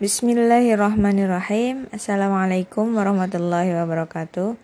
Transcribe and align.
Bismillahirrahmanirrahim. 0.00 1.84
Assalamualaikum 1.92 2.96
warahmatullahi 2.96 3.76
wabarakatuh. 3.76 4.56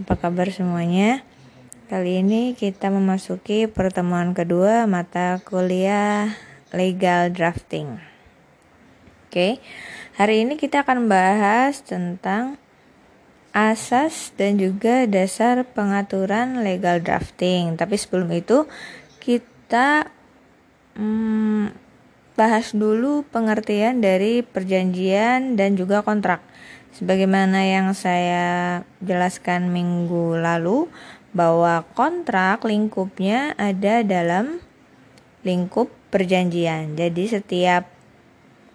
Apa 0.00 0.14
kabar 0.16 0.48
semuanya? 0.48 1.20
Kali 1.92 2.24
ini 2.24 2.56
kita 2.56 2.88
memasuki 2.88 3.68
pertemuan 3.68 4.32
kedua 4.32 4.88
mata 4.88 5.44
kuliah 5.44 6.32
legal 6.72 7.28
drafting. 7.28 8.00
Oke, 9.28 9.60
hari 10.16 10.48
ini 10.48 10.56
kita 10.56 10.88
akan 10.88 11.04
bahas 11.04 11.84
tentang 11.84 12.56
asas 13.52 14.32
dan 14.40 14.56
juga 14.56 15.04
dasar 15.04 15.68
pengaturan 15.68 16.64
legal 16.64 17.04
drafting. 17.04 17.76
Tapi 17.76 18.00
sebelum 18.00 18.32
itu 18.32 18.64
kita 19.20 20.08
hmm, 20.96 21.81
bahas 22.42 22.74
dulu 22.74 23.22
pengertian 23.30 24.02
dari 24.02 24.42
perjanjian 24.42 25.54
dan 25.54 25.78
juga 25.78 26.02
kontrak. 26.02 26.42
Sebagaimana 26.98 27.62
yang 27.62 27.94
saya 27.94 28.82
jelaskan 28.98 29.70
minggu 29.70 30.42
lalu 30.42 30.90
bahwa 31.30 31.86
kontrak 31.94 32.66
lingkupnya 32.66 33.54
ada 33.54 34.02
dalam 34.02 34.58
lingkup 35.46 35.86
perjanjian. 36.10 36.98
Jadi 36.98 37.30
setiap 37.30 37.86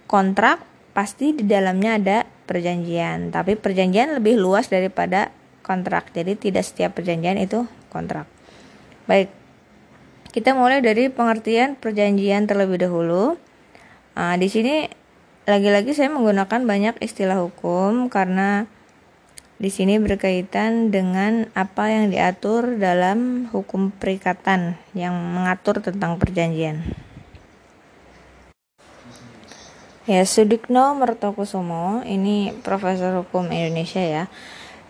kontrak 0.08 0.64
pasti 0.96 1.36
di 1.36 1.44
dalamnya 1.44 2.00
ada 2.00 2.18
perjanjian, 2.24 3.36
tapi 3.36 3.60
perjanjian 3.60 4.16
lebih 4.16 4.40
luas 4.40 4.72
daripada 4.72 5.28
kontrak. 5.60 6.16
Jadi 6.16 6.40
tidak 6.40 6.64
setiap 6.64 6.96
perjanjian 6.96 7.36
itu 7.36 7.68
kontrak. 7.92 8.32
Baik. 9.12 9.28
Kita 10.32 10.56
mulai 10.56 10.80
dari 10.80 11.12
pengertian 11.12 11.76
perjanjian 11.76 12.48
terlebih 12.48 12.80
dahulu. 12.80 13.36
Nah, 14.18 14.34
di 14.34 14.50
sini 14.50 14.90
lagi-lagi 15.46 15.94
saya 15.94 16.10
menggunakan 16.10 16.66
banyak 16.66 16.98
istilah 17.06 17.38
hukum 17.38 18.10
karena 18.10 18.66
di 19.62 19.70
sini 19.70 20.02
berkaitan 20.02 20.90
dengan 20.90 21.54
apa 21.54 21.94
yang 21.94 22.10
diatur 22.10 22.82
dalam 22.82 23.46
hukum 23.54 23.94
perikatan 23.94 24.74
yang 24.98 25.14
mengatur 25.14 25.86
tentang 25.86 26.18
perjanjian. 26.18 26.82
Ya, 30.10 30.26
Sudikno 30.26 30.98
Mertokusumo, 30.98 32.02
ini 32.02 32.58
profesor 32.66 33.22
hukum 33.22 33.54
Indonesia 33.54 34.02
ya, 34.02 34.24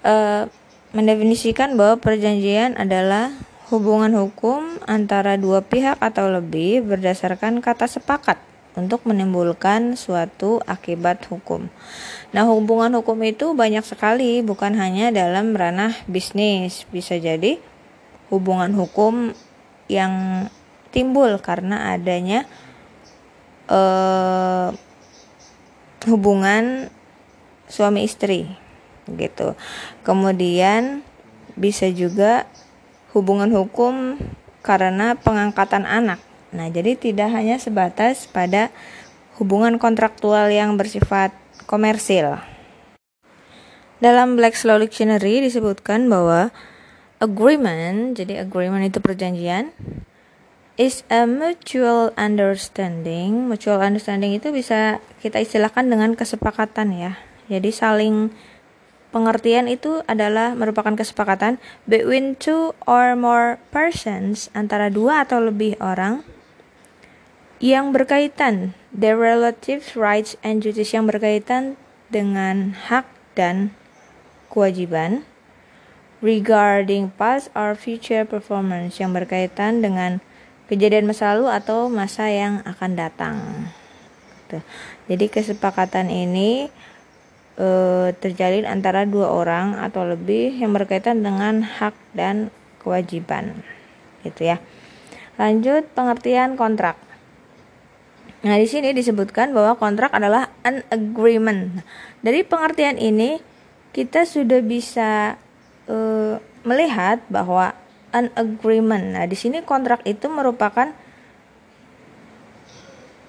e, 0.07 0.47
mendefinisikan 0.95 1.75
bahwa 1.75 1.99
perjanjian 1.99 2.79
adalah 2.79 3.35
hubungan 3.67 4.15
hukum 4.15 4.79
antara 4.87 5.35
dua 5.35 5.67
pihak 5.67 5.99
atau 5.99 6.31
lebih 6.31 6.87
berdasarkan 6.87 7.59
kata 7.59 7.91
sepakat 7.91 8.39
untuk 8.77 9.01
menimbulkan 9.09 9.97
suatu 9.97 10.61
akibat 10.69 11.25
hukum. 11.33 11.65
Nah, 12.29 12.45
hubungan 12.45 12.93
hukum 13.01 13.17
itu 13.25 13.57
banyak 13.57 13.81
sekali, 13.81 14.45
bukan 14.45 14.77
hanya 14.77 15.09
dalam 15.09 15.57
ranah 15.57 15.97
bisnis, 16.05 16.85
bisa 16.93 17.17
jadi 17.17 17.57
hubungan 18.29 18.77
hukum 18.77 19.33
yang 19.89 20.45
timbul 20.93 21.41
karena 21.41 21.97
adanya 21.97 22.45
eh, 23.65 24.69
hubungan 26.05 26.93
suami 27.65 28.05
istri, 28.05 28.45
gitu. 29.09 29.57
Kemudian 30.05 31.01
bisa 31.57 31.89
juga 31.89 32.45
hubungan 33.17 33.49
hukum 33.49 34.21
karena 34.61 35.17
pengangkatan 35.17 35.89
anak 35.89 36.21
Nah, 36.55 36.71
jadi 36.71 36.95
tidak 36.95 37.33
hanya 37.35 37.59
sebatas 37.59 38.27
pada 38.31 38.71
hubungan 39.37 39.75
kontraktual 39.77 40.47
yang 40.47 40.79
bersifat 40.79 41.35
komersil. 41.67 42.39
Dalam 43.97 44.37
Black's 44.37 44.61
Law 44.63 44.77
Dictionary 44.77 45.41
disebutkan 45.41 46.05
bahwa 46.05 46.53
agreement, 47.17 48.13
jadi 48.13 48.45
agreement 48.45 48.85
itu 48.85 49.01
perjanjian, 49.01 49.73
is 50.77 51.01
a 51.09 51.25
mutual 51.25 52.13
understanding. 52.13 53.49
Mutual 53.49 53.81
understanding 53.81 54.37
itu 54.37 54.53
bisa 54.53 55.01
kita 55.19 55.41
istilahkan 55.41 55.89
dengan 55.89 56.13
kesepakatan 56.13 56.93
ya. 56.93 57.11
Jadi 57.49 57.73
saling 57.73 58.29
pengertian 59.09 59.65
itu 59.65 60.05
adalah 60.05 60.53
merupakan 60.53 60.93
kesepakatan 60.93 61.57
between 61.89 62.37
two 62.37 62.77
or 62.85 63.17
more 63.17 63.57
persons 63.73 64.53
antara 64.53 64.93
dua 64.93 65.25
atau 65.25 65.41
lebih 65.41 65.73
orang 65.81 66.21
yang 67.57 67.89
berkaitan 67.89 68.77
the 68.93 69.17
relative 69.17 69.97
rights 69.97 70.37
and 70.45 70.61
duties 70.61 70.93
yang 70.93 71.09
berkaitan 71.09 71.73
dengan 72.13 72.77
hak 72.77 73.09
dan 73.33 73.73
kewajiban 74.53 75.25
regarding 76.21 77.13
past 77.13 77.49
or 77.53 77.77
future 77.77 78.25
performance 78.25 78.97
yang 78.97 79.13
berkaitan 79.13 79.81
dengan 79.85 80.21
kejadian 80.65 81.05
masa 81.05 81.33
lalu 81.33 81.53
atau 81.53 81.89
masa 81.89 82.29
yang 82.29 82.65
akan 82.65 82.91
datang. 82.97 83.35
Gitu. 84.45 84.59
Jadi 85.07 85.25
kesepakatan 85.29 86.09
ini 86.09 86.67
e, 87.55 87.69
terjalin 88.17 88.65
antara 88.65 89.05
dua 89.05 89.29
orang 89.29 89.77
atau 89.77 90.05
lebih 90.05 90.57
yang 90.57 90.73
berkaitan 90.73 91.21
dengan 91.21 91.61
hak 91.61 91.93
dan 92.17 92.49
kewajiban. 92.81 93.61
Gitu 94.25 94.49
ya. 94.49 94.57
Lanjut 95.37 95.85
pengertian 95.93 96.57
kontrak. 96.57 97.06
Nah, 98.45 98.55
di 98.61 98.69
sini 98.69 98.93
disebutkan 98.93 99.49
bahwa 99.55 99.73
kontrak 99.77 100.13
adalah 100.13 100.53
an 100.61 100.85
agreement. 100.93 101.81
Dari 102.21 102.45
pengertian 102.45 103.01
ini, 103.01 103.41
kita 103.95 104.29
sudah 104.29 104.61
bisa 104.61 105.41
uh, 105.89 106.37
melihat 106.61 107.23
bahwa 107.33 107.73
an 108.13 108.29
agreement. 108.37 109.17
Nah, 109.17 109.25
di 109.25 109.33
sini 109.33 109.65
kontrak 109.65 110.05
itu 110.05 110.29
merupakan 110.29 110.93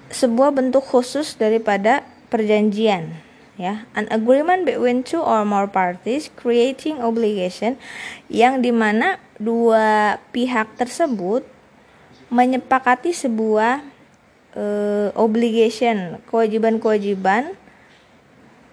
sebuah 0.09 0.53
bentuk 0.53 0.85
khusus 0.85 1.37
daripada 1.37 2.05
perjanjian 2.29 3.29
ya 3.59 3.83
an 3.91 4.07
agreement 4.07 4.63
between 4.63 5.03
two 5.03 5.19
or 5.19 5.43
more 5.43 5.67
parties 5.67 6.31
creating 6.39 7.03
obligation 7.03 7.75
yang 8.31 8.63
di 8.63 8.71
mana 8.71 9.19
dua 9.35 10.15
pihak 10.31 10.79
tersebut 10.79 11.43
menyepakati 12.31 13.11
sebuah 13.11 13.83
uh, 14.55 15.09
obligation, 15.17 16.21
kewajiban-kewajiban 16.29 17.53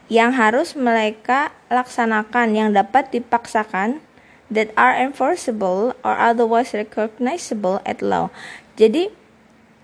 yang 0.07 0.31
harus 0.31 0.79
mereka 0.79 1.51
laksanakan 1.67 2.55
yang 2.55 2.69
dapat 2.71 3.11
dipaksakan 3.11 3.99
that 4.47 4.71
are 4.79 4.95
enforceable 4.95 5.91
or 6.07 6.15
otherwise 6.15 6.71
recognizable 6.71 7.83
at 7.83 7.99
law. 7.99 8.31
Jadi 8.79 9.11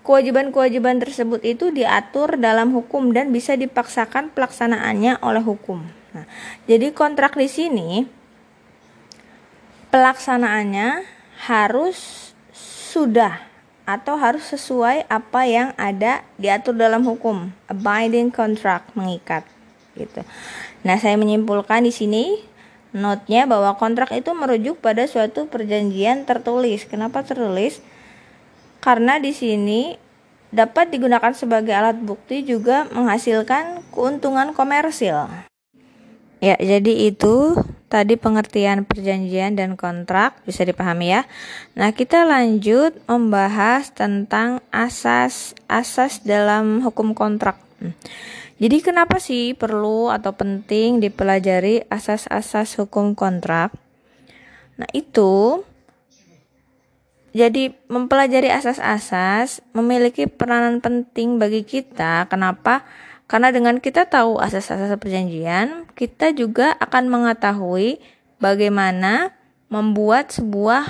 kewajiban-kewajiban 0.07 1.03
tersebut 1.03 1.43
itu 1.43 1.71
diatur 1.75 2.39
dalam 2.39 2.71
hukum 2.71 3.11
dan 3.11 3.35
bisa 3.35 3.59
dipaksakan 3.59 4.31
pelaksanaannya 4.31 5.19
oleh 5.19 5.43
hukum. 5.43 5.83
Nah, 6.15 6.25
jadi 6.69 6.93
kontrak 6.95 7.35
di 7.35 7.49
sini 7.51 7.89
pelaksanaannya 9.91 11.03
harus 11.49 12.31
sudah 12.93 13.52
atau 13.83 14.15
harus 14.15 14.47
sesuai 14.47 15.07
apa 15.11 15.41
yang 15.43 15.75
ada 15.75 16.23
diatur 16.39 16.75
dalam 16.75 17.03
hukum 17.03 17.51
abiding 17.67 18.31
contract 18.31 18.95
mengikat 18.95 19.43
gitu. 19.99 20.23
Nah, 20.87 20.97
saya 20.97 21.19
menyimpulkan 21.19 21.83
di 21.83 21.93
sini 21.93 22.39
notnya 22.93 23.49
bahwa 23.49 23.75
kontrak 23.75 24.13
itu 24.13 24.31
merujuk 24.31 24.79
pada 24.79 25.03
suatu 25.05 25.49
perjanjian 25.49 26.23
tertulis. 26.23 26.85
Kenapa 26.87 27.25
tertulis? 27.25 27.83
Karena 28.79 29.19
di 29.19 29.31
sini 29.35 29.95
dapat 30.53 30.93
digunakan 30.93 31.33
sebagai 31.33 31.73
alat 31.73 31.97
bukti 31.97 32.45
juga 32.45 32.85
menghasilkan 32.93 33.81
keuntungan 33.89 34.53
komersil. 34.53 35.27
Ya, 36.43 36.59
jadi 36.59 37.07
itu 37.07 37.55
tadi 37.87 38.19
pengertian 38.19 38.83
perjanjian 38.83 39.55
dan 39.55 39.79
kontrak 39.79 40.43
bisa 40.43 40.67
dipahami 40.67 41.15
ya. 41.15 41.23
Nah, 41.79 41.95
kita 41.95 42.27
lanjut 42.27 42.99
membahas 43.07 43.95
tentang 43.95 44.59
asas-asas 44.67 46.19
dalam 46.27 46.83
hukum 46.83 47.15
kontrak. 47.15 47.55
Hmm. 47.79 47.95
Jadi 48.59 48.83
kenapa 48.83 49.23
sih 49.23 49.55
perlu 49.55 50.11
atau 50.11 50.35
penting 50.35 50.99
dipelajari 50.99 51.87
asas-asas 51.87 52.75
hukum 52.75 53.15
kontrak? 53.15 53.71
Nah, 54.75 54.89
itu 54.91 55.63
jadi 57.31 57.71
mempelajari 57.87 58.51
asas-asas 58.51 59.63
memiliki 59.71 60.27
peranan 60.27 60.83
penting 60.83 61.39
bagi 61.39 61.63
kita. 61.63 62.27
Kenapa? 62.27 62.83
Karena 63.25 63.49
dengan 63.49 63.79
kita 63.79 64.05
tahu 64.11 64.37
asas-asas 64.37 64.93
perjanjian, 64.99 65.87
kita 65.95 66.35
juga 66.35 66.75
akan 66.77 67.09
mengetahui 67.09 67.97
bagaimana 68.37 69.33
membuat 69.71 70.29
sebuah 70.35 70.85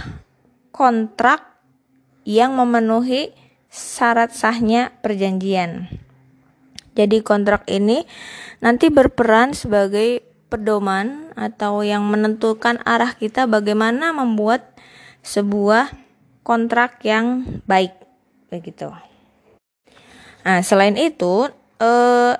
kontrak 0.73 1.53
yang 2.25 2.57
memenuhi 2.57 3.31
syarat 3.69 4.33
sahnya 4.33 4.91
perjanjian. 5.05 5.87
Jadi 6.93 7.25
kontrak 7.25 7.65
ini 7.69 8.05
nanti 8.61 8.93
berperan 8.93 9.57
sebagai 9.57 10.21
pedoman 10.49 11.33
atau 11.33 11.81
yang 11.81 12.05
menentukan 12.05 12.77
arah 12.85 13.17
kita 13.17 13.49
bagaimana 13.49 14.13
membuat 14.13 14.77
sebuah 15.25 15.89
kontrak 16.45 17.01
yang 17.01 17.45
baik 17.65 17.97
begitu. 18.53 18.93
Nah, 20.45 20.61
selain 20.61 20.93
itu 20.99 21.49
eh, 21.79 22.35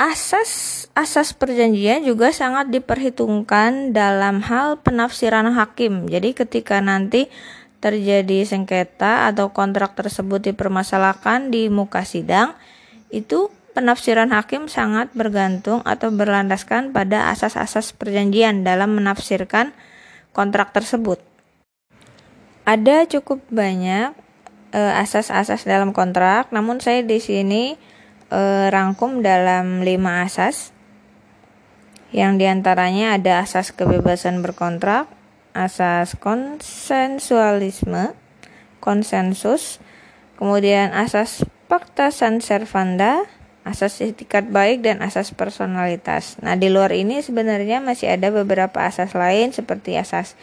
asas 0.00 0.88
asas 0.96 1.36
perjanjian 1.36 2.00
juga 2.08 2.32
sangat 2.32 2.72
diperhitungkan 2.72 3.92
dalam 3.92 4.40
hal 4.40 4.80
penafsiran 4.80 5.52
hakim. 5.52 6.08
Jadi 6.08 6.32
ketika 6.32 6.80
nanti 6.80 7.28
terjadi 7.84 8.44
sengketa 8.48 9.28
atau 9.28 9.52
kontrak 9.52 9.96
tersebut 9.96 10.40
dipermasalahkan 10.52 11.52
di 11.52 11.68
muka 11.68 12.04
sidang, 12.04 12.56
itu 13.12 13.52
penafsiran 13.72 14.32
hakim 14.32 14.68
sangat 14.68 15.12
bergantung 15.16 15.80
atau 15.84 16.12
berlandaskan 16.12 16.92
pada 16.92 17.32
asas-asas 17.32 17.92
perjanjian 17.96 18.64
dalam 18.64 18.96
menafsirkan 18.96 19.72
kontrak 20.32 20.72
tersebut. 20.76 21.20
Ada 22.64 23.08
cukup 23.08 23.40
banyak 23.48 24.12
eh, 24.72 24.94
asas-asas 25.00 25.64
dalam 25.64 25.96
kontrak, 25.96 26.52
namun 26.52 26.80
saya 26.84 27.00
di 27.00 27.18
sini 27.20 27.80
uh, 28.30 28.72
rangkum 28.72 29.20
dalam 29.20 29.84
lima 29.84 30.24
asas. 30.24 30.72
Yang 32.10 32.32
di 32.42 32.46
antaranya 32.50 33.14
ada 33.14 33.46
asas 33.46 33.70
kebebasan 33.70 34.42
berkontrak, 34.42 35.06
asas 35.54 36.18
konsensualisme, 36.18 38.18
konsensus, 38.82 39.78
kemudian 40.34 40.90
asas 40.90 41.46
fakta 41.70 42.10
san 42.10 42.42
servanda, 42.42 43.22
asas 43.62 44.02
etikat 44.02 44.50
baik 44.50 44.82
dan 44.82 45.06
asas 45.06 45.30
personalitas. 45.30 46.34
Nah, 46.42 46.58
di 46.58 46.66
luar 46.66 46.90
ini 46.90 47.22
sebenarnya 47.22 47.78
masih 47.78 48.18
ada 48.18 48.34
beberapa 48.34 48.82
asas 48.82 49.14
lain 49.14 49.54
seperti 49.54 49.94
asas 49.94 50.34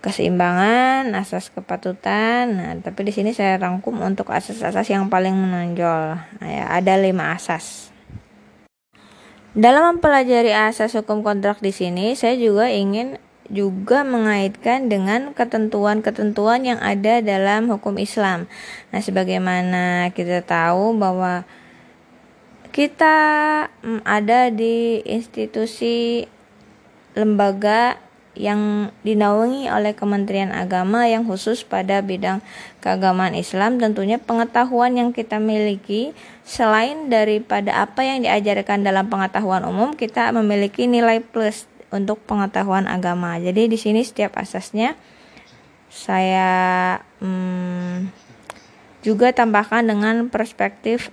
keseimbangan, 0.00 1.12
asas 1.12 1.52
kepatutan. 1.52 2.56
Nah, 2.56 2.72
tapi 2.80 3.04
di 3.04 3.12
sini 3.12 3.36
saya 3.36 3.60
rangkum 3.60 4.00
untuk 4.00 4.32
asas-asas 4.32 4.88
yang 4.88 5.12
paling 5.12 5.36
menonjol. 5.36 6.16
Nah, 6.40 6.48
ya, 6.48 6.64
ada 6.72 6.96
lima 6.96 7.36
asas. 7.36 7.92
Dalam 9.52 9.96
mempelajari 9.96 10.56
asas 10.56 10.96
hukum 10.96 11.20
kontrak 11.20 11.60
di 11.60 11.74
sini, 11.74 12.16
saya 12.16 12.38
juga 12.38 12.72
ingin 12.72 13.20
juga 13.50 14.06
mengaitkan 14.06 14.86
dengan 14.86 15.34
ketentuan-ketentuan 15.34 16.62
yang 16.62 16.78
ada 16.78 17.18
dalam 17.18 17.66
hukum 17.66 17.98
Islam. 17.98 18.46
Nah, 18.94 19.02
sebagaimana 19.02 20.14
kita 20.14 20.46
tahu 20.46 20.94
bahwa 20.94 21.42
kita 22.70 23.16
mm, 23.82 24.06
ada 24.06 24.54
di 24.54 25.02
institusi 25.02 26.24
lembaga 27.18 27.98
yang 28.38 28.94
dinaungi 29.02 29.66
oleh 29.66 29.90
Kementerian 29.92 30.54
Agama 30.54 31.10
yang 31.10 31.26
khusus 31.26 31.66
pada 31.66 31.98
bidang 31.98 32.38
keagamaan 32.78 33.34
Islam 33.34 33.82
tentunya 33.82 34.22
pengetahuan 34.22 34.94
yang 34.94 35.10
kita 35.10 35.42
miliki 35.42 36.14
selain 36.46 37.10
daripada 37.10 37.82
apa 37.82 38.06
yang 38.06 38.22
diajarkan 38.22 38.86
dalam 38.86 39.10
pengetahuan 39.10 39.66
umum 39.66 39.98
kita 39.98 40.30
memiliki 40.30 40.86
nilai 40.86 41.18
plus 41.18 41.66
untuk 41.90 42.22
pengetahuan 42.22 42.86
agama 42.86 43.34
jadi 43.42 43.66
di 43.66 43.74
sini 43.74 44.06
setiap 44.06 44.38
asasnya 44.38 44.94
saya 45.90 47.02
hmm, 47.18 48.14
juga 49.02 49.34
tambahkan 49.34 49.90
dengan 49.90 50.30
perspektif 50.30 51.10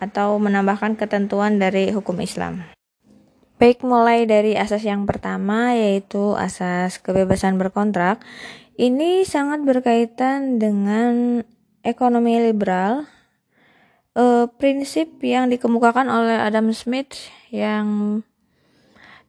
atau 0.00 0.40
menambahkan 0.40 0.96
ketentuan 0.96 1.60
dari 1.60 1.92
hukum 1.92 2.20
Islam. 2.20 2.75
Baik 3.56 3.80
mulai 3.88 4.28
dari 4.28 4.52
asas 4.52 4.84
yang 4.84 5.08
pertama 5.08 5.72
yaitu 5.72 6.36
asas 6.36 7.00
kebebasan 7.00 7.56
berkontrak. 7.56 8.20
Ini 8.76 9.24
sangat 9.24 9.64
berkaitan 9.64 10.60
dengan 10.60 11.40
ekonomi 11.80 12.36
liberal. 12.36 13.08
E, 14.12 14.52
prinsip 14.60 15.16
yang 15.24 15.48
dikemukakan 15.48 16.04
oleh 16.04 16.36
Adam 16.36 16.68
Smith 16.76 17.32
yang 17.48 18.20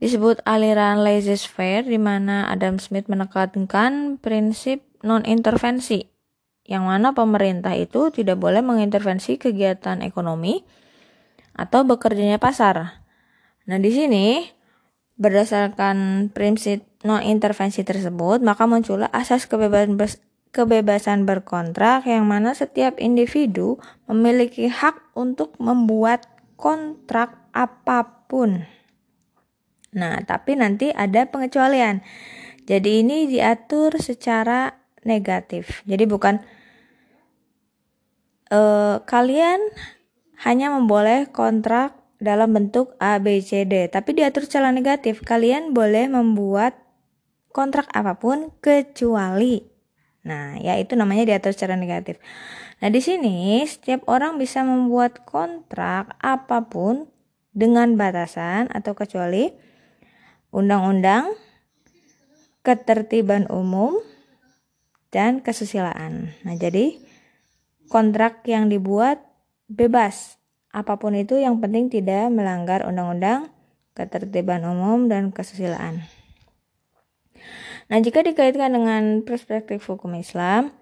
disebut 0.03 0.44
aliran 0.44 1.07
laissez-faire 1.07 1.88
di 1.88 1.95
mana 1.95 2.51
Adam 2.51 2.83
Smith 2.83 3.07
menekankan 3.07 4.19
prinsip 4.19 4.83
non-intervensi 5.07 6.03
yang 6.68 6.83
mana 6.83 7.15
pemerintah 7.15 7.71
itu 7.80 8.12
tidak 8.12 8.44
boleh 8.44 8.59
mengintervensi 8.59 9.39
kegiatan 9.39 10.03
ekonomi 10.03 10.68
atau 11.56 11.88
bekerjanya 11.88 12.44
pasar. 12.44 13.06
Nah, 13.67 13.77
di 13.77 13.91
sini 13.91 14.47
berdasarkan 15.19 16.29
prinsip 16.31 16.87
non 17.03 17.19
intervensi 17.21 17.83
tersebut, 17.83 18.39
maka 18.39 18.63
muncullah 18.63 19.11
asas 19.11 19.45
kebebasan 19.45 19.99
kebebasan 20.55 21.27
berkontrak 21.27 22.07
yang 22.07 22.25
mana 22.25 22.55
setiap 22.55 22.97
individu 22.97 23.77
memiliki 24.07 24.71
hak 24.71 25.13
untuk 25.13 25.53
membuat 25.59 26.25
kontrak 26.57 27.35
apa 27.51 28.25
pun. 28.25 28.65
Nah, 29.93 30.17
tapi 30.23 30.57
nanti 30.57 30.89
ada 30.95 31.27
pengecualian. 31.29 32.01
Jadi 32.67 33.03
ini 33.03 33.27
diatur 33.29 33.99
secara 33.99 34.75
negatif. 35.07 35.83
Jadi 35.87 36.03
bukan 36.03 36.43
uh, 38.51 38.99
kalian 39.07 39.59
hanya 40.43 40.69
memboleh 40.69 41.31
kontrak 41.31 41.96
dalam 42.17 42.53
bentuk 42.53 42.97
A, 42.97 43.21
B, 43.21 43.41
C, 43.41 43.65
D, 43.65 43.89
tapi 43.89 44.17
diatur 44.17 44.45
secara 44.45 44.73
negatif. 44.73 45.21
Kalian 45.21 45.73
boleh 45.73 46.09
membuat 46.09 46.77
kontrak 47.53 47.89
apa 47.93 48.17
pun 48.17 48.53
kecuali. 48.61 49.61
Nah, 50.27 50.59
ya 50.59 50.75
itu 50.75 50.97
namanya 50.97 51.23
diatur 51.23 51.55
secara 51.55 51.79
negatif. 51.79 52.19
Nah, 52.83 52.89
di 52.93 53.01
sini 53.01 53.63
setiap 53.65 54.05
orang 54.05 54.37
bisa 54.37 54.61
membuat 54.61 55.25
kontrak 55.25 56.13
apa 56.19 56.67
pun 56.67 57.09
dengan 57.55 57.97
batasan 57.97 58.69
atau 58.69 58.93
kecuali 58.93 59.49
undang-undang, 60.53 61.33
ketertiban 62.61 63.49
umum, 63.49 63.97
dan 65.09 65.41
kesusilaan. 65.41 66.35
Nah, 66.45 66.55
jadi 66.59 66.99
kontrak 67.89 68.45
yang 68.45 68.69
dibuat 68.69 69.23
bebas. 69.65 70.36
Apa 70.71 70.99
pun 70.99 71.15
itu 71.15 71.39
yang 71.39 71.63
penting 71.63 71.87
tidak 71.87 72.27
melanggar 72.29 72.83
undang-undang, 72.83 73.49
ketertiban 73.95 74.68
umum, 74.68 75.07
dan 75.07 75.31
kesusilaan. 75.31 76.06
Nah, 77.87 77.97
jika 78.03 78.19
dikaitkan 78.19 78.75
dengan 78.75 79.23
perspektif 79.23 79.87
hukum 79.87 80.19
Islam, 80.19 80.75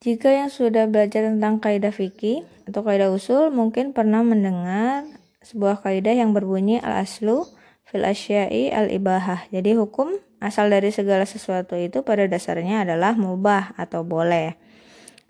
jika 0.00 0.32
yang 0.32 0.48
sudah 0.48 0.88
belajar 0.88 1.26
tentang 1.26 1.60
kaidah 1.60 1.92
fikih 1.92 2.46
atau 2.70 2.86
kaidah 2.86 3.12
usul 3.12 3.50
mungkin 3.50 3.90
pernah 3.92 4.24
mendengar 4.24 5.04
sebuah 5.44 5.84
kaidah 5.84 6.14
yang 6.16 6.30
berbunyi 6.32 6.80
al-aslu 6.80 7.44
fil 7.82 8.06
asya'i 8.06 8.72
al-ibahah. 8.72 9.50
Jadi 9.52 9.74
hukum 9.74 10.16
asal 10.38 10.70
dari 10.70 10.94
segala 10.94 11.26
sesuatu 11.26 11.74
itu 11.74 12.06
pada 12.06 12.24
dasarnya 12.30 12.86
adalah 12.86 13.18
mubah 13.18 13.74
atau 13.74 14.06
boleh. 14.06 14.54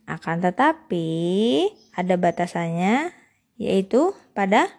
Akan 0.05 0.45
tetapi 0.45 1.09
ada 1.97 2.15
batasannya 2.15 3.18
yaitu 3.59 4.15
pada 4.33 4.71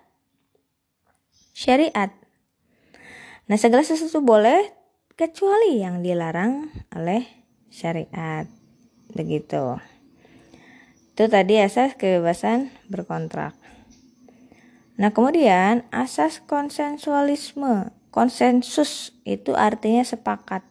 syariat. 1.52 2.16
Nah, 3.52 3.60
segala 3.60 3.84
sesuatu 3.84 4.24
boleh 4.24 4.72
kecuali 5.20 5.84
yang 5.84 6.00
dilarang 6.00 6.72
oleh 6.96 7.28
syariat. 7.68 8.48
Begitu. 9.12 9.76
Itu 11.12 11.28
tadi 11.28 11.60
asas 11.60 12.00
kebebasan 12.00 12.72
berkontrak. 12.88 13.52
Nah, 14.96 15.12
kemudian 15.12 15.84
asas 15.92 16.40
konsensualisme. 16.40 17.92
Konsensus 18.10 19.12
itu 19.28 19.54
artinya 19.54 20.02
sepakat. 20.08 20.64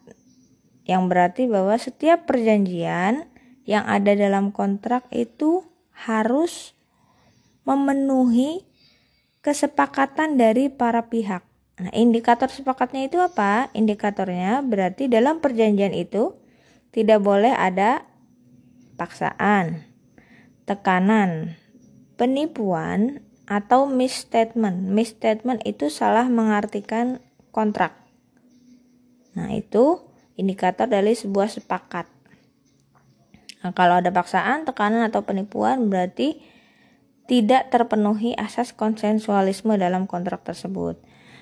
Yang 0.89 1.03
berarti 1.05 1.43
bahwa 1.45 1.77
setiap 1.77 2.25
perjanjian 2.25 3.29
yang 3.69 3.85
ada 3.85 4.17
dalam 4.17 4.49
kontrak 4.49 5.05
itu 5.13 5.61
harus 5.93 6.73
memenuhi 7.69 8.65
kesepakatan 9.45 10.41
dari 10.41 10.73
para 10.73 11.05
pihak. 11.05 11.45
Nah, 11.77 11.93
indikator 11.93 12.49
sepakatnya 12.49 13.05
itu 13.05 13.21
apa? 13.21 13.69
Indikatornya 13.77 14.65
berarti 14.65 15.05
dalam 15.05 15.37
perjanjian 15.37 15.93
itu 15.93 16.33
tidak 16.89 17.21
boleh 17.21 17.53
ada 17.53 18.03
paksaan, 18.97 19.85
tekanan, 20.65 21.55
penipuan, 22.17 23.21
atau 23.49 23.89
misstatement. 23.89 24.89
Misstatement 24.91 25.61
itu 25.65 25.89
salah 25.89 26.29
mengartikan 26.29 27.17
kontrak. 27.49 27.97
Nah, 29.33 29.49
itu 29.55 30.03
indikator 30.37 30.85
dari 30.85 31.17
sebuah 31.17 31.49
sepakat. 31.49 32.05
Nah, 33.65 33.71
kalau 33.71 33.99
ada 33.99 34.13
paksaan, 34.13 34.67
tekanan 34.69 35.07
atau 35.09 35.25
penipuan 35.25 35.87
berarti 35.87 36.39
tidak 37.29 37.69
terpenuhi 37.69 38.33
asas 38.33 38.73
konsensualisme 38.73 39.77
dalam 39.77 40.09
kontrak 40.09 40.41
tersebut. 40.41 40.97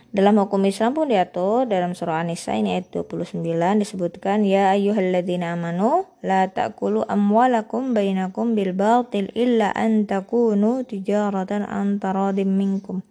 Dalam 0.08 0.39
hukum 0.39 0.63
Islam 0.63 0.96
pun 0.96 1.12
diatur 1.12 1.67
dalam 1.67 1.91
surah 1.91 2.24
An-Nisa 2.24 2.56
ini 2.56 2.79
ayat 2.79 2.91
29 2.96 3.44
disebutkan 3.79 4.48
ya 4.48 4.72
ayyuhalladzina 4.72 5.56
amanu 5.56 6.08
la 6.24 6.48
ta'kulu 6.48 7.03
amwalakum 7.08 7.91
bainakum 7.91 8.56
bil 8.56 8.72
batil 8.72 9.27
illa 9.36 9.72
an 9.75 10.08
takunu 10.08 10.88
tijaratan 10.88 11.67
antaradim 11.67 12.56
minkum. 12.56 13.03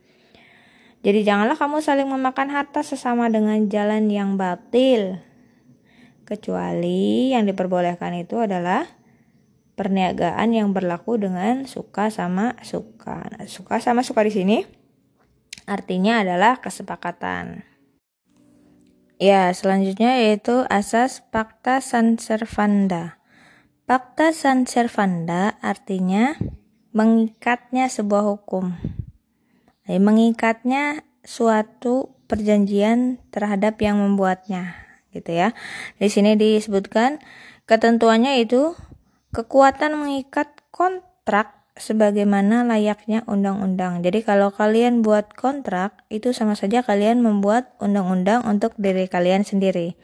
Jadi 1.04 1.20
janganlah 1.22 1.54
kamu 1.60 1.84
saling 1.84 2.08
memakan 2.08 2.48
harta 2.48 2.80
sesama 2.80 3.28
dengan 3.28 3.60
jalan 3.68 4.08
yang 4.08 4.40
batil. 4.40 5.20
Kecuali 6.26 7.30
yang 7.30 7.44
diperbolehkan 7.44 8.16
itu 8.18 8.40
adalah 8.40 8.95
perniagaan 9.76 10.56
yang 10.56 10.72
berlaku 10.72 11.20
dengan 11.20 11.68
suka 11.68 12.08
sama 12.08 12.56
suka. 12.64 13.28
Nah, 13.36 13.44
suka 13.44 13.78
sama 13.78 14.00
suka 14.00 14.24
di 14.24 14.32
sini 14.32 14.58
artinya 15.68 16.24
adalah 16.24 16.58
kesepakatan. 16.64 17.66
Ya, 19.16 19.48
selanjutnya 19.52 20.20
yaitu 20.20 20.64
asas 20.68 21.24
Pacta 21.32 21.80
San 21.80 22.20
Servanda. 22.20 23.20
Pacta 23.88 24.32
San 24.32 24.68
Servanda 24.68 25.56
artinya 25.64 26.36
mengikatnya 26.92 27.88
sebuah 27.88 28.24
hukum. 28.24 28.76
Jadi, 29.88 30.00
mengikatnya 30.02 31.06
suatu 31.24 32.16
perjanjian 32.26 33.22
terhadap 33.30 33.78
yang 33.80 34.02
membuatnya, 34.02 34.74
gitu 35.14 35.32
ya. 35.32 35.54
Di 35.96 36.10
sini 36.10 36.34
disebutkan 36.34 37.22
ketentuannya 37.64 38.42
itu 38.42 38.74
kekuatan 39.34 39.98
mengikat 39.98 40.52
kontrak 40.70 41.56
sebagaimana 41.76 42.64
layaknya 42.64 43.22
undang-undang. 43.28 44.00
Jadi 44.00 44.24
kalau 44.24 44.48
kalian 44.50 45.04
buat 45.04 45.36
kontrak, 45.36 46.02
itu 46.08 46.32
sama 46.32 46.56
saja 46.56 46.80
kalian 46.80 47.20
membuat 47.20 47.76
undang-undang 47.78 48.42
untuk 48.48 48.72
diri 48.80 49.06
kalian 49.06 49.44
sendiri. 49.44 49.94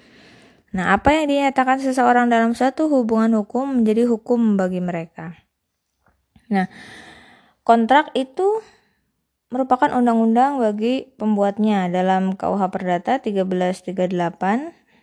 Nah, 0.73 0.97
apa 0.97 1.13
yang 1.13 1.29
dinyatakan 1.29 1.81
seseorang 1.85 2.33
dalam 2.33 2.57
suatu 2.57 2.89
hubungan 2.89 3.37
hukum 3.37 3.81
menjadi 3.81 4.09
hukum 4.09 4.57
bagi 4.57 4.81
mereka. 4.81 5.37
Nah, 6.49 6.69
kontrak 7.65 8.13
itu 8.17 8.65
merupakan 9.53 9.93
undang-undang 9.93 10.57
bagi 10.57 11.13
pembuatnya 11.21 11.93
dalam 11.93 12.37
KUH 12.41 12.73
Perdata 12.73 13.21
1338 13.21 14.09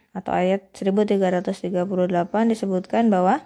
atau 0.10 0.32
ayat 0.34 0.74
1338 0.74 1.54
disebutkan 2.50 3.14
bahwa 3.14 3.46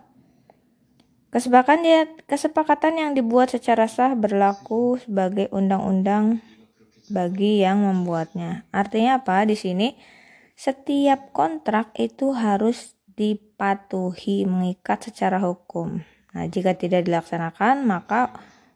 Kesepakatan, 1.34 1.82
ya, 1.82 2.06
kesepakatan 2.30 2.94
yang 2.94 3.12
dibuat 3.18 3.50
secara 3.50 3.90
sah 3.90 4.14
berlaku 4.14 5.02
sebagai 5.02 5.50
undang-undang 5.50 6.46
bagi 7.10 7.66
yang 7.66 7.82
membuatnya. 7.82 8.70
Artinya 8.70 9.18
apa? 9.18 9.42
Di 9.42 9.58
sini 9.58 9.98
setiap 10.54 11.34
kontrak 11.34 11.98
itu 11.98 12.38
harus 12.38 12.94
dipatuhi 13.18 14.46
mengikat 14.46 15.10
secara 15.10 15.42
hukum. 15.42 16.06
Nah, 16.38 16.46
jika 16.50 16.78
tidak 16.78 17.10
dilaksanakan, 17.10 17.82
maka 17.82 18.34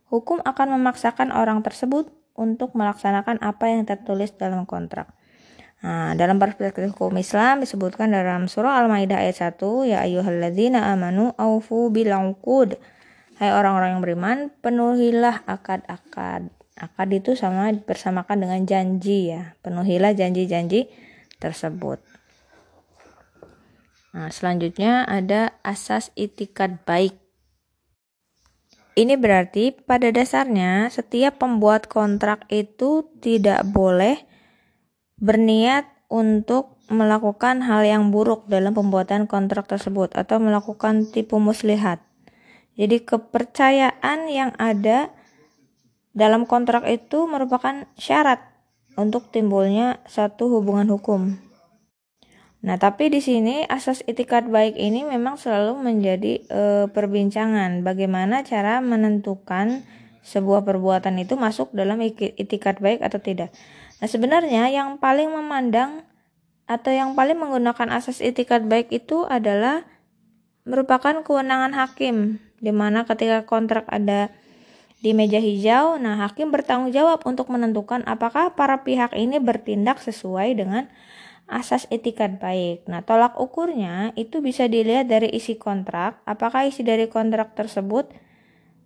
hukum 0.09 0.41
akan 0.41 0.81
memaksakan 0.81 1.29
orang 1.29 1.61
tersebut 1.61 2.09
untuk 2.37 2.73
melaksanakan 2.73 3.41
apa 3.41 3.69
yang 3.69 3.85
tertulis 3.85 4.33
dalam 4.33 4.65
kontrak. 4.69 5.13
Nah, 5.77 6.17
dalam 6.17 6.41
perspektif 6.41 6.89
hukum 6.89 7.13
Islam 7.21 7.61
disebutkan 7.61 8.09
dalam 8.09 8.49
surah 8.49 8.81
Al-Maidah 8.81 9.21
ayat 9.21 9.61
1, 9.61 9.85
ya 9.85 10.01
ayyuhalladzina 10.01 10.89
amanu 10.89 11.37
aufu 11.37 11.93
bil 11.93 12.09
Hai 13.37 13.53
orang-orang 13.53 13.93
yang 13.93 14.01
beriman, 14.01 14.37
penuhilah 14.65 15.45
akad-akad. 15.45 16.49
Akad 16.73 17.09
itu 17.13 17.37
sama 17.37 17.69
bersamakan 17.69 18.41
dengan 18.41 18.65
janji 18.65 19.29
ya. 19.29 19.53
Penuhilah 19.61 20.17
janji-janji 20.17 20.89
tersebut. 21.37 22.01
Nah, 24.17 24.33
selanjutnya 24.33 25.05
ada 25.05 25.53
asas 25.61 26.09
itikat 26.17 26.81
baik. 26.89 27.13
Ini 28.97 29.13
berarti 29.21 29.77
pada 29.77 30.09
dasarnya 30.09 30.89
setiap 30.89 31.37
pembuat 31.37 31.85
kontrak 31.85 32.49
itu 32.49 33.05
tidak 33.21 33.61
boleh 33.69 34.25
berniat 35.17 35.89
untuk 36.07 36.77
melakukan 36.87 37.59
hal 37.67 37.83
yang 37.83 38.15
buruk 38.15 38.47
dalam 38.47 38.71
pembuatan 38.71 39.27
kontrak 39.27 39.67
tersebut 39.67 40.15
atau 40.15 40.39
melakukan 40.39 41.09
tipu 41.11 41.37
muslihat. 41.41 41.99
Jadi 42.79 43.03
kepercayaan 43.03 44.29
yang 44.29 44.55
ada 44.55 45.11
dalam 46.13 46.45
kontrak 46.47 46.87
itu 46.87 47.27
merupakan 47.27 47.89
syarat 47.99 48.39
untuk 48.97 49.29
timbulnya 49.29 50.01
satu 50.09 50.49
hubungan 50.57 50.89
hukum. 50.89 51.37
Nah, 52.65 52.81
tapi 52.81 53.13
di 53.13 53.21
sini 53.21 53.63
asas 53.69 54.01
itikat 54.09 54.49
baik 54.49 54.73
ini 54.73 55.05
memang 55.05 55.37
selalu 55.37 55.77
menjadi 55.77 56.41
e, 56.49 56.61
perbincangan 56.89 57.85
bagaimana 57.85 58.41
cara 58.41 58.81
menentukan 58.81 59.85
sebuah 60.25 60.65
perbuatan 60.65 61.21
itu 61.21 61.37
masuk 61.37 61.71
dalam 61.71 62.01
itikat 62.01 62.81
baik 62.81 63.05
atau 63.05 63.21
tidak. 63.21 63.53
Nah, 63.97 64.07
sebenarnya 64.07 64.69
yang 64.69 65.01
paling 65.01 65.33
memandang 65.33 66.05
atau 66.67 66.91
yang 66.91 67.15
paling 67.15 67.39
menggunakan 67.39 67.89
asas 67.95 68.19
itikat 68.19 68.67
baik 68.67 68.91
itu 68.91 69.23
adalah 69.25 69.87
merupakan 70.67 71.23
kewenangan 71.23 71.71
hakim 71.73 72.43
di 72.59 72.75
mana 72.75 73.07
ketika 73.07 73.47
kontrak 73.47 73.87
ada 73.87 74.29
di 74.97 75.13
meja 75.13 75.37
hijau, 75.37 76.01
nah 76.01 76.17
hakim 76.25 76.49
bertanggung 76.49 76.89
jawab 76.89 77.21
untuk 77.29 77.53
menentukan 77.53 78.01
apakah 78.09 78.57
para 78.57 78.81
pihak 78.81 79.13
ini 79.13 79.37
bertindak 79.37 80.01
sesuai 80.01 80.57
dengan 80.57 80.89
asas 81.45 81.85
etikat 81.93 82.41
baik. 82.41 82.89
Nah, 82.89 83.05
tolak 83.05 83.37
ukurnya 83.37 84.11
itu 84.19 84.41
bisa 84.41 84.65
dilihat 84.65 85.07
dari 85.07 85.29
isi 85.31 85.55
kontrak, 85.55 86.19
apakah 86.25 86.65
isi 86.67 86.81
dari 86.81 87.07
kontrak 87.07 87.53
tersebut 87.53 88.09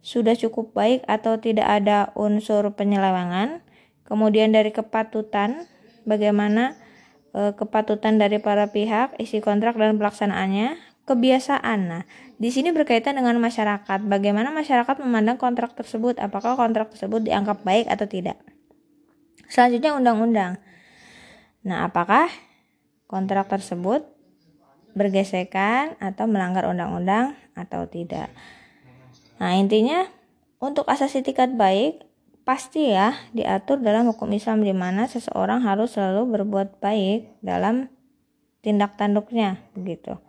sudah 0.04 0.36
cukup 0.36 0.76
baik 0.76 1.02
atau 1.08 1.40
tidak 1.40 1.66
ada 1.66 2.12
unsur 2.14 2.70
penyelewengan. 2.76 3.64
Kemudian 4.12 4.52
dari 4.52 4.76
kepatutan, 4.76 5.64
bagaimana 6.04 6.76
e, 7.32 7.56
kepatutan 7.56 8.20
dari 8.20 8.44
para 8.44 8.68
pihak, 8.68 9.16
isi 9.24 9.40
kontrak 9.40 9.80
dan 9.80 9.96
pelaksanaannya, 9.96 10.76
kebiasaan. 11.08 11.80
Nah, 11.88 12.04
di 12.36 12.52
sini 12.52 12.76
berkaitan 12.76 13.16
dengan 13.16 13.40
masyarakat. 13.40 14.04
Bagaimana 14.04 14.52
masyarakat 14.52 15.00
memandang 15.00 15.40
kontrak 15.40 15.80
tersebut? 15.80 16.20
Apakah 16.20 16.60
kontrak 16.60 16.92
tersebut 16.92 17.24
dianggap 17.24 17.64
baik 17.64 17.88
atau 17.88 18.04
tidak? 18.04 18.36
Selanjutnya 19.48 19.96
undang-undang. 19.96 20.60
Nah, 21.64 21.88
apakah 21.88 22.28
kontrak 23.08 23.48
tersebut 23.48 24.04
bergesekan 24.92 25.96
atau 26.04 26.28
melanggar 26.28 26.68
undang-undang 26.68 27.40
atau 27.56 27.88
tidak? 27.88 28.28
Nah, 29.40 29.56
intinya 29.56 30.04
untuk 30.60 30.84
asas 30.92 31.16
etikat 31.16 31.56
baik 31.56 32.11
pasti 32.52 32.92
ya 32.92 33.16
diatur 33.32 33.80
dalam 33.80 34.12
hukum 34.12 34.28
Islam 34.36 34.60
di 34.60 34.76
mana 34.76 35.08
seseorang 35.08 35.64
harus 35.64 35.96
selalu 35.96 36.36
berbuat 36.36 36.84
baik 36.84 37.40
dalam 37.40 37.88
tindak 38.60 39.00
tanduknya 39.00 39.64
begitu. 39.72 40.20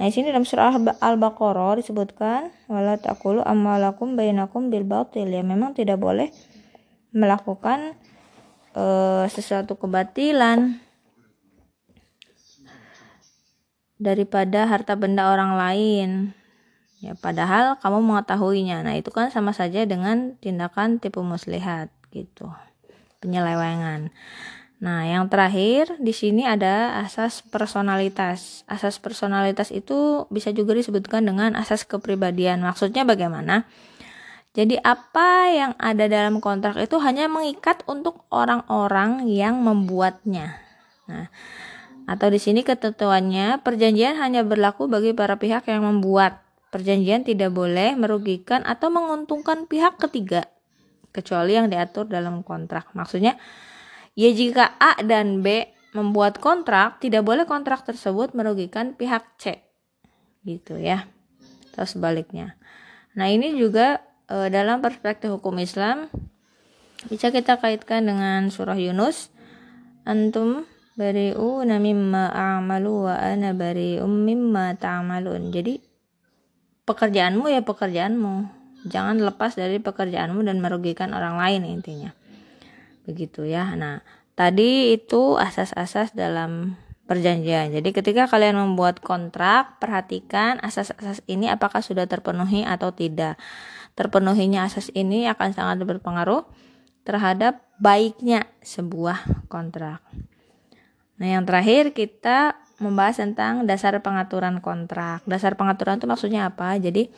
Nah, 0.00 0.08
di 0.08 0.12
sini 0.16 0.32
dalam 0.32 0.48
surah 0.48 0.80
Al-Baqarah 0.80 1.76
disebutkan 1.76 2.48
wala 2.64 2.96
taqulu 2.96 3.44
amwalakum 3.44 4.16
bainakum 4.16 4.72
bil 4.72 4.88
batil 4.88 5.28
ya 5.28 5.44
memang 5.44 5.76
tidak 5.76 6.00
boleh 6.00 6.32
melakukan 7.12 7.92
uh, 8.72 9.28
sesuatu 9.28 9.76
kebatilan 9.76 10.80
daripada 14.00 14.64
harta 14.64 14.96
benda 14.96 15.28
orang 15.28 15.60
lain 15.60 16.08
Ya, 17.00 17.16
padahal 17.16 17.80
kamu 17.80 18.04
mengetahuinya. 18.04 18.84
Nah, 18.84 18.92
itu 18.92 19.08
kan 19.08 19.32
sama 19.32 19.56
saja 19.56 19.88
dengan 19.88 20.36
tindakan 20.36 21.00
tipu 21.00 21.24
muslihat 21.24 21.88
gitu. 22.12 22.52
Penyelewengan. 23.24 24.12
Nah, 24.80 25.04
yang 25.04 25.28
terakhir 25.32 25.96
di 25.96 26.12
sini 26.12 26.44
ada 26.44 27.00
asas 27.00 27.40
personalitas. 27.40 28.68
Asas 28.68 29.00
personalitas 29.00 29.72
itu 29.72 30.28
bisa 30.28 30.52
juga 30.52 30.76
disebutkan 30.76 31.24
dengan 31.24 31.56
asas 31.56 31.88
kepribadian. 31.88 32.60
Maksudnya 32.64 33.08
bagaimana? 33.08 33.64
Jadi 34.52 34.76
apa 34.82 35.48
yang 35.52 35.72
ada 35.80 36.04
dalam 36.04 36.42
kontrak 36.42 36.76
itu 36.80 37.00
hanya 37.00 37.32
mengikat 37.32 37.80
untuk 37.88 38.28
orang-orang 38.28 39.24
yang 39.30 39.56
membuatnya. 39.62 40.58
Nah, 41.08 41.32
atau 42.04 42.28
di 42.28 42.42
sini 42.42 42.66
ketentuannya 42.66 43.62
perjanjian 43.62 44.18
hanya 44.18 44.42
berlaku 44.42 44.90
bagi 44.90 45.14
para 45.14 45.38
pihak 45.38 45.70
yang 45.70 45.86
membuat 45.86 46.49
Perjanjian 46.70 47.26
tidak 47.26 47.50
boleh 47.50 47.98
merugikan 47.98 48.62
atau 48.62 48.94
menguntungkan 48.94 49.66
pihak 49.66 49.98
ketiga 49.98 50.46
kecuali 51.10 51.58
yang 51.58 51.66
diatur 51.66 52.06
dalam 52.06 52.46
kontrak. 52.46 52.94
Maksudnya, 52.94 53.34
ya 54.14 54.30
jika 54.30 54.78
A 54.78 55.02
dan 55.02 55.42
B 55.42 55.66
membuat 55.90 56.38
kontrak, 56.38 57.02
tidak 57.02 57.26
boleh 57.26 57.42
kontrak 57.42 57.82
tersebut 57.82 58.30
merugikan 58.38 58.94
pihak 58.94 59.26
C. 59.34 59.58
Gitu 60.46 60.78
ya. 60.78 61.10
Atau 61.74 61.86
sebaliknya. 61.98 62.54
Nah, 63.18 63.26
ini 63.26 63.58
juga 63.58 63.98
e, 64.30 64.46
dalam 64.54 64.78
perspektif 64.78 65.34
hukum 65.34 65.58
Islam 65.58 66.06
bisa 67.10 67.34
kita 67.34 67.58
kaitkan 67.58 68.06
dengan 68.06 68.52
surah 68.52 68.78
Yunus 68.78 69.34
antum 70.06 70.68
bari'u 70.94 71.64
mimma 71.64 72.28
a'malu 72.28 73.08
wa 73.08 73.16
ana 73.16 73.56
bari'um 73.56 74.10
mimma 74.10 74.76
ta'malun 74.76 75.48
jadi 75.48 75.80
pekerjaanmu 76.90 77.46
ya 77.46 77.62
pekerjaanmu 77.62 78.50
jangan 78.90 79.22
lepas 79.22 79.54
dari 79.54 79.78
pekerjaanmu 79.78 80.42
dan 80.42 80.58
merugikan 80.58 81.14
orang 81.14 81.38
lain 81.38 81.62
intinya 81.70 82.10
begitu 83.06 83.46
ya 83.46 83.78
nah 83.78 84.02
tadi 84.34 84.98
itu 84.98 85.38
asas-asas 85.38 86.16
dalam 86.16 86.74
perjanjian. 87.10 87.74
Jadi 87.74 87.90
ketika 87.90 88.30
kalian 88.30 88.54
membuat 88.54 89.02
kontrak, 89.02 89.82
perhatikan 89.82 90.62
asas-asas 90.62 91.26
ini 91.26 91.50
apakah 91.50 91.82
sudah 91.82 92.06
terpenuhi 92.06 92.62
atau 92.62 92.94
tidak. 92.94 93.34
Terpenuhinya 93.98 94.70
asas 94.70 94.94
ini 94.94 95.26
akan 95.26 95.50
sangat 95.50 95.82
berpengaruh 95.82 96.46
terhadap 97.02 97.66
baiknya 97.82 98.46
sebuah 98.62 99.50
kontrak. 99.50 99.98
Nah, 101.18 101.26
yang 101.26 101.42
terakhir 101.42 101.90
kita 101.90 102.62
membahas 102.80 103.20
tentang 103.20 103.68
dasar 103.68 103.94
pengaturan 104.00 104.64
kontrak. 104.64 105.20
Dasar 105.28 105.54
pengaturan 105.54 106.00
itu 106.00 106.08
maksudnya 106.08 106.48
apa? 106.48 106.74
Jadi 106.80 107.12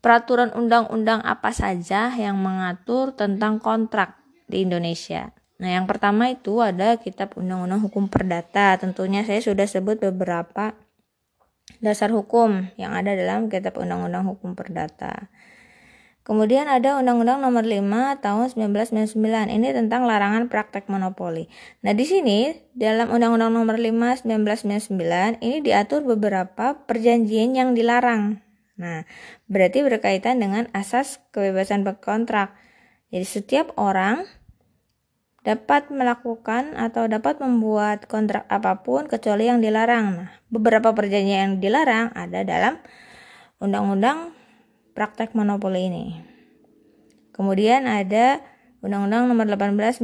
peraturan 0.00 0.50
undang-undang 0.56 1.20
apa 1.20 1.52
saja 1.52 2.08
yang 2.16 2.40
mengatur 2.40 3.12
tentang 3.12 3.60
kontrak 3.60 4.16
di 4.48 4.64
Indonesia. 4.64 5.30
Nah, 5.60 5.76
yang 5.76 5.84
pertama 5.84 6.32
itu 6.32 6.64
ada 6.64 6.96
Kitab 6.96 7.36
Undang-Undang 7.36 7.84
Hukum 7.84 8.08
Perdata. 8.08 8.80
Tentunya 8.80 9.28
saya 9.28 9.44
sudah 9.44 9.68
sebut 9.68 10.00
beberapa 10.00 10.72
dasar 11.84 12.08
hukum 12.10 12.72
yang 12.80 12.96
ada 12.96 13.12
dalam 13.12 13.52
Kitab 13.52 13.76
Undang-Undang 13.76 14.24
Hukum 14.24 14.56
Perdata. 14.56 15.28
Kemudian 16.30 16.70
ada 16.70 16.94
Undang-Undang 16.94 17.42
Nomor 17.42 17.66
5 17.66 18.22
Tahun 18.22 18.46
1999. 18.54 19.18
Ini 19.50 19.74
tentang 19.74 20.06
larangan 20.06 20.46
praktek 20.46 20.86
monopoli. 20.86 21.50
Nah, 21.82 21.90
di 21.90 22.06
sini 22.06 22.54
dalam 22.70 23.10
Undang-Undang 23.10 23.50
Nomor 23.50 23.74
5 23.74 24.22
1999 24.30 25.42
ini 25.42 25.58
diatur 25.58 26.06
beberapa 26.06 26.86
perjanjian 26.86 27.58
yang 27.58 27.74
dilarang. 27.74 28.38
Nah, 28.78 29.02
berarti 29.50 29.82
berkaitan 29.82 30.38
dengan 30.38 30.70
asas 30.70 31.18
kebebasan 31.34 31.82
berkontrak. 31.82 32.54
Jadi 33.10 33.26
setiap 33.26 33.74
orang 33.74 34.22
dapat 35.42 35.90
melakukan 35.90 36.78
atau 36.78 37.10
dapat 37.10 37.42
membuat 37.42 38.06
kontrak 38.06 38.46
apa 38.46 38.86
pun 38.86 39.10
kecuali 39.10 39.50
yang 39.50 39.58
dilarang. 39.58 40.06
Nah, 40.14 40.30
beberapa 40.46 40.94
perjanjian 40.94 41.42
yang 41.42 41.54
dilarang 41.58 42.14
ada 42.14 42.46
dalam 42.46 42.78
Undang-Undang 43.58 44.39
Praktek 44.92 45.32
Monopoli 45.38 45.88
ini. 45.90 46.06
Kemudian 47.30 47.88
ada 47.88 48.42
Undang-Undang 48.80 49.28
Nomor 49.28 49.46
18 49.48 50.00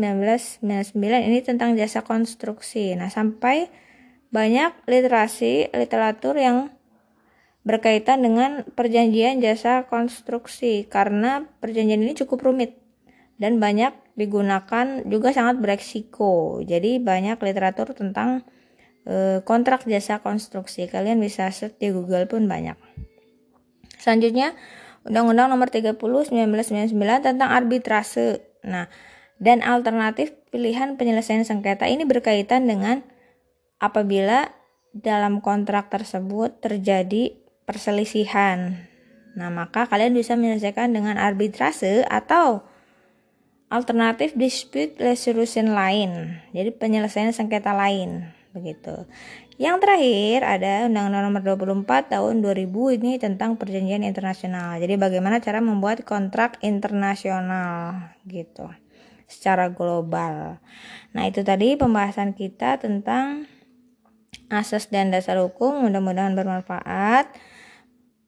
1999 0.60 0.96
ini 1.00 1.38
tentang 1.40 1.76
jasa 1.76 2.04
konstruksi. 2.04 2.92
Nah, 2.96 3.08
sampai 3.08 3.72
banyak 4.28 4.84
literasi 4.84 5.72
literatur 5.72 6.36
yang 6.36 6.72
berkaitan 7.66 8.22
dengan 8.22 8.62
perjanjian 8.78 9.42
jasa 9.42 9.90
konstruksi 9.90 10.86
karena 10.86 11.50
perjanjian 11.58 11.98
ini 11.98 12.14
cukup 12.14 12.46
rumit 12.46 12.78
dan 13.42 13.58
banyak 13.58 13.90
digunakan 14.14 15.02
juga 15.04 15.34
sangat 15.34 15.58
beresiko. 15.58 16.62
Jadi 16.62 17.02
banyak 17.02 17.36
literatur 17.42 17.92
tentang 17.92 18.46
e, 19.04 19.42
kontrak 19.44 19.84
jasa 19.84 20.22
konstruksi. 20.24 20.88
Kalian 20.88 21.20
bisa 21.20 21.50
search 21.52 21.76
di 21.76 21.92
Google 21.92 22.30
pun 22.30 22.48
banyak. 22.48 22.78
Selanjutnya 24.06 24.54
Undang-Undang 25.02 25.50
Nomor 25.50 25.66
30 25.74 25.98
1999 25.98 26.94
tentang 27.26 27.50
arbitrase. 27.50 28.46
Nah, 28.62 28.86
dan 29.42 29.66
alternatif 29.66 30.30
pilihan 30.54 30.94
penyelesaian 30.94 31.42
sengketa 31.42 31.90
ini 31.90 32.06
berkaitan 32.06 32.70
dengan 32.70 33.02
apabila 33.82 34.54
dalam 34.94 35.42
kontrak 35.42 35.90
tersebut 35.90 36.62
terjadi 36.62 37.34
perselisihan. 37.66 38.86
Nah, 39.34 39.50
maka 39.50 39.90
kalian 39.90 40.14
bisa 40.14 40.38
menyelesaikan 40.38 40.94
dengan 40.94 41.18
arbitrase 41.18 42.06
atau 42.06 42.62
alternatif 43.66 44.38
dispute 44.38 44.94
resolution 45.02 45.74
lain. 45.74 46.40
Jadi 46.54 46.70
penyelesaian 46.70 47.34
sengketa 47.34 47.74
lain 47.74 48.30
begitu. 48.56 49.04
Yang 49.56 49.76
terakhir 49.88 50.38
ada 50.44 50.72
Undang-Undang 50.84 51.22
Nomor 51.32 51.42
24 51.88 52.12
Tahun 52.12 52.34
2000 52.44 52.96
ini 53.00 53.16
tentang 53.16 53.56
perjanjian 53.56 54.04
internasional. 54.04 54.76
Jadi 54.76 55.00
bagaimana 55.00 55.40
cara 55.40 55.64
membuat 55.64 56.04
kontrak 56.04 56.60
internasional 56.60 58.12
gitu 58.28 58.68
secara 59.24 59.72
global. 59.72 60.60
Nah, 61.16 61.24
itu 61.24 61.40
tadi 61.40 61.72
pembahasan 61.74 62.36
kita 62.36 62.76
tentang 62.76 63.48
asas 64.52 64.92
dan 64.92 65.08
dasar 65.08 65.40
hukum. 65.40 65.88
Mudah-mudahan 65.88 66.36
bermanfaat. 66.36 67.32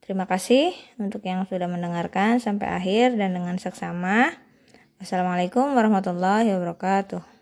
Terima 0.01 0.25
kasih 0.25 0.73
untuk 0.97 1.21
yang 1.29 1.45
sudah 1.45 1.69
mendengarkan 1.69 2.41
sampai 2.41 2.73
akhir 2.73 3.21
dan 3.21 3.37
dengan 3.37 3.61
seksama. 3.61 4.33
Assalamualaikum 4.97 5.77
warahmatullahi 5.77 6.49
wabarakatuh. 6.57 7.38